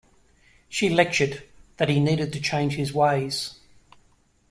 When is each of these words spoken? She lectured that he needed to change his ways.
She 0.67 0.89
lectured 0.89 1.43
that 1.77 1.87
he 1.87 1.99
needed 1.99 2.33
to 2.33 2.41
change 2.41 2.73
his 2.73 2.91
ways. 2.91 3.59